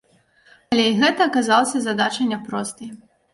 [0.75, 2.89] Але і гэта аказалася задачай няпростай.